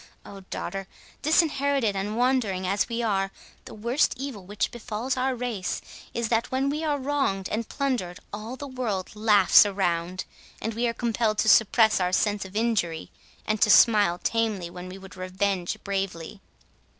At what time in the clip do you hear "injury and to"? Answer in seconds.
12.55-13.69